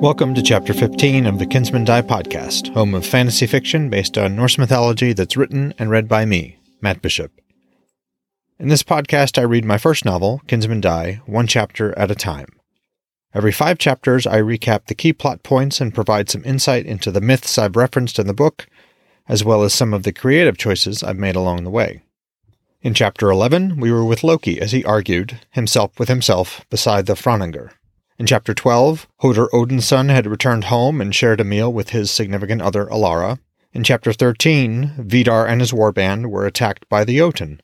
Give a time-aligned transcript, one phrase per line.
[0.00, 4.34] Welcome to Chapter 15 of the Kinsmen Die podcast, home of fantasy fiction based on
[4.34, 7.30] Norse mythology that's written and read by me, Matt Bishop.
[8.58, 12.46] In this podcast, I read my first novel, Kinsmen Die, one chapter at a time.
[13.34, 17.20] Every five chapters, I recap the key plot points and provide some insight into the
[17.20, 18.68] myths I've referenced in the book,
[19.28, 22.00] as well as some of the creative choices I've made along the way.
[22.80, 27.12] In chapter 11, we were with Loki as he argued, himself with himself, beside the
[27.12, 27.72] Franangr.
[28.20, 32.10] In chapter 12, Hoder Odin's son had returned home and shared a meal with his
[32.10, 33.38] significant other Alara.
[33.72, 37.62] In chapter 13, Vidar and his warband were attacked by the Jotun.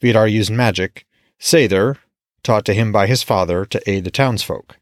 [0.00, 1.04] Vidar used magic,
[1.40, 1.96] Seidr,
[2.44, 4.76] taught to him by his father, to aid the townsfolk.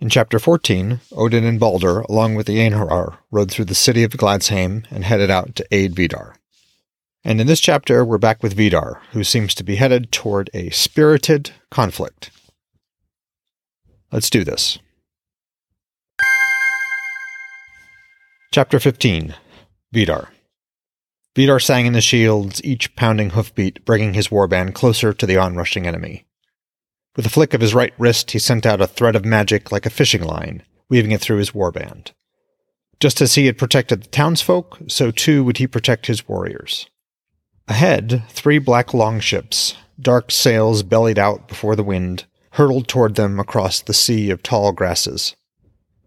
[0.00, 4.12] In chapter 14, Odin and Balder, along with the Einherjar, rode through the city of
[4.12, 6.34] Gladsheim and headed out to aid Vidar.
[7.22, 10.70] And in this chapter, we're back with Vidar, who seems to be headed toward a
[10.70, 12.30] spirited conflict.
[14.12, 14.78] Let's do this.
[18.52, 19.34] Chapter 15
[19.92, 20.28] Vidar.
[21.34, 25.86] Vidar sang in the shields, each pounding hoofbeat bringing his warband closer to the onrushing
[25.86, 26.24] enemy.
[27.16, 29.86] With a flick of his right wrist, he sent out a thread of magic like
[29.86, 32.12] a fishing line, weaving it through his warband.
[33.00, 36.88] Just as he had protected the townsfolk, so too would he protect his warriors.
[37.68, 42.24] Ahead, three black longships, dark sails bellied out before the wind,
[42.56, 45.36] hurtled toward them across the sea of tall grasses.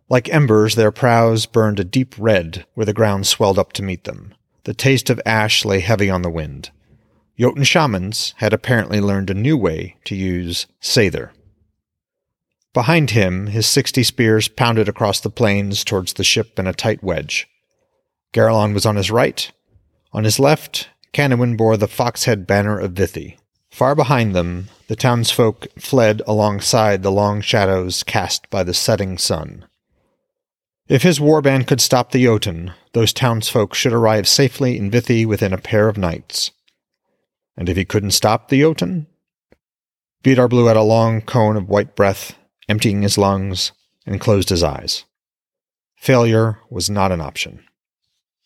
[0.10, 4.04] Like embers, their prows burned a deep red where the ground swelled up to meet
[4.04, 4.34] them.
[4.64, 6.72] The taste of ash lay heavy on the wind.
[7.40, 11.30] Jotun shamans had apparently learned a new way to use Seidr.
[12.74, 17.04] Behind him, his sixty spears pounded across the plains towards the ship in a tight
[17.04, 17.48] wedge.
[18.34, 19.52] Garalon was on his right.
[20.14, 23.38] On his left, Canewin bore the foxhead banner of Vithi.
[23.72, 29.66] Far behind them, the townsfolk fled alongside the long shadows cast by the setting sun.
[30.88, 35.54] If his warband could stop the Jotun, those townsfolk should arrive safely in Vithi within
[35.54, 36.52] a pair of nights.
[37.56, 39.06] And if he couldn't stop the Jotun?
[40.24, 42.36] Vidar blew out a long cone of white breath,
[42.68, 43.72] emptying his lungs,
[44.06, 45.06] and closed his eyes.
[45.96, 47.64] Failure was not an option.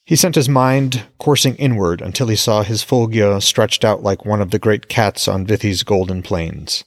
[0.06, 4.42] He sent his mind coursing inward until he saw his Fylgja stretched out like one
[4.42, 6.84] of the great cats on Vithi's golden plains.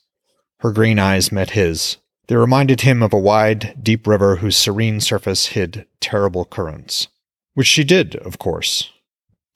[0.60, 1.96] Her green eyes met his.
[2.28, 7.08] They reminded him of a wide, deep river whose serene surface hid terrible currents.
[7.54, 8.90] Which she did, of course.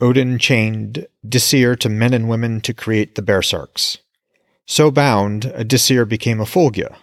[0.01, 3.99] Odin chained Disir to men and women to create the Bersarks.
[4.67, 6.97] So bound, a Disir became a Fylgja,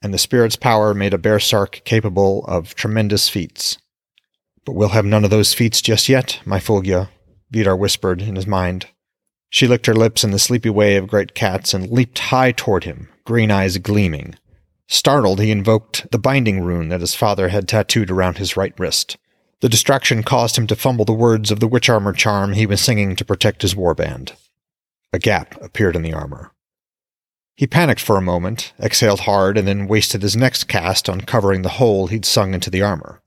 [0.00, 3.76] and the spirit's power made a Bersark capable of tremendous feats.
[4.64, 7.08] But we'll have none of those feats just yet, my Fylgja,
[7.50, 8.86] Vidar whispered in his mind.
[9.50, 12.84] She licked her lips in the sleepy way of great cats and leaped high toward
[12.84, 14.36] him, green eyes gleaming.
[14.88, 19.16] Startled, he invoked the binding rune that his father had tattooed around his right wrist.
[19.60, 22.80] The distraction caused him to fumble the words of the witch armor charm he was
[22.80, 24.32] singing to protect his warband.
[25.12, 26.52] A gap appeared in the armor.
[27.54, 31.62] He panicked for a moment, exhaled hard, and then wasted his next cast on covering
[31.62, 33.21] the hole he'd sung into the armor.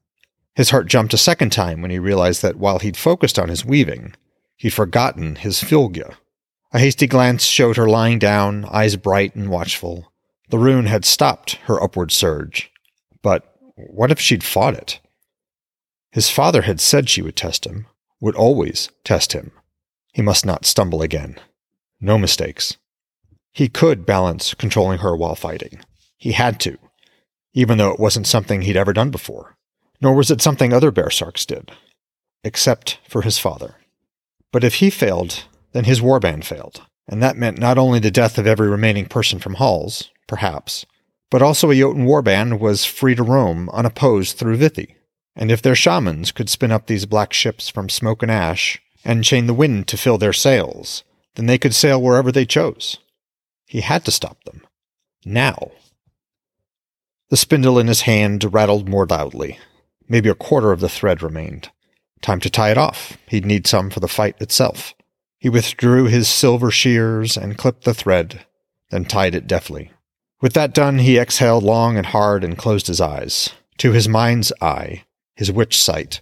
[0.56, 3.66] His heart jumped a second time when he realized that while he'd focused on his
[3.66, 4.16] weaving,
[4.56, 6.16] he'd forgotten his Fylgja.
[6.72, 10.14] A hasty glance showed her lying down, eyes bright and watchful.
[10.50, 12.72] The rune had stopped her upward surge.
[13.22, 15.02] But what if she'd fought it?
[16.12, 17.88] His father had said she would test him,
[18.22, 19.52] would always test him.
[20.14, 21.38] He must not stumble again.
[22.00, 22.78] No mistakes.
[23.52, 25.80] He could balance controlling her while fighting.
[26.18, 26.78] He had to,
[27.54, 29.55] even though it wasn't something he'd ever done before
[30.02, 31.72] nor was it something other Bersarks did,
[32.44, 33.76] except for his father.
[34.52, 38.38] But if he failed, then his warband failed, and that meant not only the death
[38.38, 40.86] of every remaining person from Halls, perhaps,
[41.30, 44.96] but also a Jotun warband was free to roam unopposed through Vithi.
[45.36, 49.24] And if their shamans could spin up these black ships from smoke and ash, and
[49.24, 51.04] chain the wind to fill their sails,
[51.36, 52.98] then they could sail wherever they chose.
[53.68, 54.66] He had to stop them.
[55.26, 55.72] Now.
[57.30, 59.59] The spindle in his hand rattled more loudly,
[60.07, 61.72] Maybe a quarter of the thread remained.
[62.22, 63.17] Time to tie it off.
[63.28, 64.93] He'd need some for the fight itself.
[65.37, 68.46] He withdrew his silver shears and clipped the thread,
[68.90, 69.91] then tied it deftly.
[70.41, 73.49] With that done, he exhaled long and hard and closed his eyes.
[73.79, 75.03] To his mind's eye,
[75.35, 76.22] his witch sight,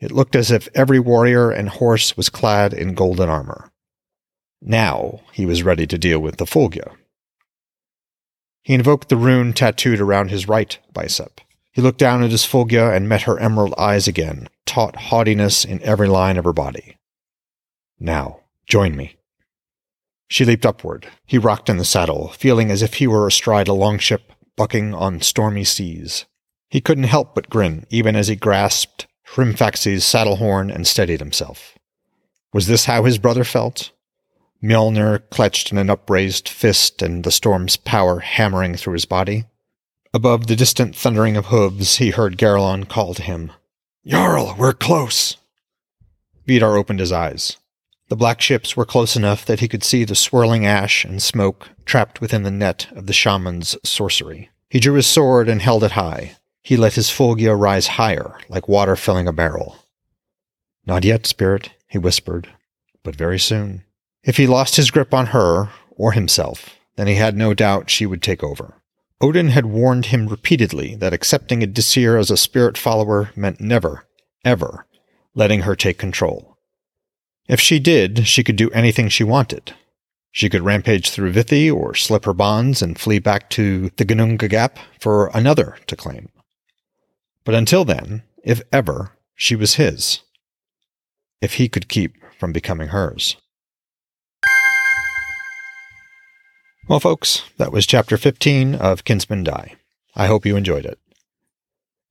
[0.00, 3.70] it looked as if every warrior and horse was clad in golden armor.
[4.62, 6.96] Now he was ready to deal with the Fylgja.
[8.62, 11.40] He invoked the rune tattooed around his right bicep.
[11.72, 15.82] He looked down at his Fylgja and met her emerald eyes again, taut haughtiness in
[15.82, 16.96] every line of her body.
[17.98, 19.16] Now, join me.
[20.28, 21.08] She leaped upward.
[21.26, 25.20] He rocked in the saddle, feeling as if he were astride a longship bucking on
[25.20, 26.24] stormy seas.
[26.68, 31.76] He couldn't help but grin, even as he grasped Hrimfaxi's saddle horn and steadied himself.
[32.52, 33.92] Was this how his brother felt?
[34.62, 39.44] Mjolnir clutched in an upraised fist and the storm's power hammering through his body.
[40.12, 43.52] Above the distant thundering of hooves, he heard Garlon call to him.
[44.04, 45.36] Jarl, we're close.
[46.46, 47.58] Vidar opened his eyes.
[48.08, 51.68] The black ships were close enough that he could see the swirling ash and smoke
[51.84, 54.50] trapped within the net of the shaman's sorcery.
[54.68, 56.36] He drew his sword and held it high.
[56.62, 59.76] He let his Fylgja rise higher, like water filling a barrel.
[60.84, 62.48] Not yet, spirit, he whispered,
[63.04, 63.84] but very soon.
[64.24, 68.06] If he lost his grip on her, or himself, then he had no doubt she
[68.06, 68.79] would take over.
[69.20, 74.06] Odin had warned him repeatedly that accepting a Disir as a spirit follower meant never,
[74.44, 74.86] ever,
[75.34, 76.56] letting her take control.
[77.46, 79.74] If she did, she could do anything she wanted.
[80.32, 84.48] She could rampage through Vithi or slip her bonds and flee back to the Ginnunga
[84.48, 86.28] Gap for another to claim.
[87.44, 90.20] But until then, if ever, she was his.
[91.40, 93.36] If he could keep from becoming hers.
[96.90, 99.76] Well, folks, that was chapter 15 of Kinsmen Die.
[100.16, 100.98] I hope you enjoyed it.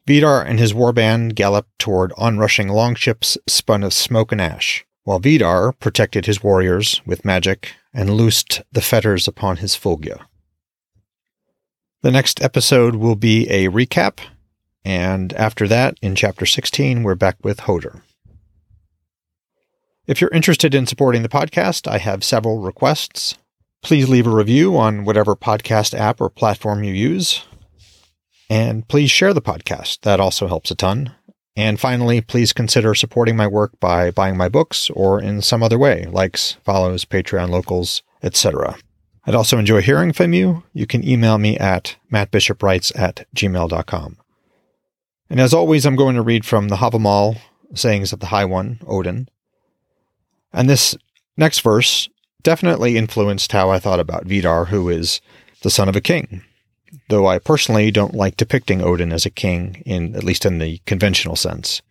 [0.07, 5.73] Vidar and his warband galloped toward onrushing longships spun of smoke and ash, while Vidar
[5.73, 10.21] protected his warriors with magic and loosed the fetters upon his Fylgja.
[12.01, 14.19] The next episode will be a recap,
[14.85, 18.01] and after that, in chapter 16, we're back with Hoder.
[20.07, 23.35] If you're interested in supporting the podcast, I have several requests.
[23.81, 27.45] Please leave a review on whatever podcast app or platform you use.
[28.49, 30.01] And please share the podcast.
[30.01, 31.13] That also helps a ton.
[31.55, 35.77] And finally, please consider supporting my work by buying my books or in some other
[35.77, 38.77] way, likes, follows, Patreon locals, etc.
[39.25, 40.63] I'd also enjoy hearing from you.
[40.73, 44.17] You can email me at mattbishopwrites at gmail.com.
[45.29, 47.37] And as always, I'm going to read from the Havamal,
[47.75, 49.29] Sayings of the High One, Odin.
[50.51, 50.97] And this
[51.37, 52.09] next verse
[52.43, 55.21] definitely influenced how I thought about Vidar, who is
[55.61, 56.43] the son of a king
[57.09, 60.79] though I personally don't like depicting Odin as a king, in at least in the
[60.85, 61.81] conventional sense.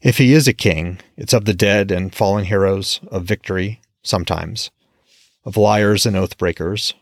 [0.00, 4.70] If he is a king, it's of the dead and fallen heroes, of victory, sometimes,
[5.44, 6.94] of liars and oath breakers,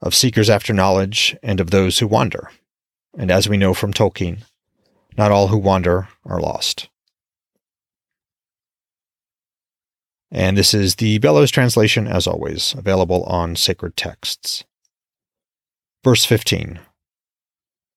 [0.00, 2.50] of seekers after knowledge, and of those who wander.
[3.16, 4.44] And as we know from Tolkien,
[5.16, 6.88] not all who wander are lost.
[10.30, 14.64] And this is the Bellows translation, as always, available on Sacred Texts.
[16.04, 16.80] Verse 15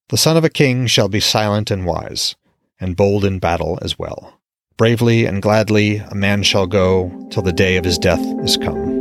[0.09, 2.35] The son of a king shall be silent and wise,
[2.79, 4.39] and bold in battle as well.
[4.77, 9.00] Bravely and gladly a man shall go till the day of his death is come.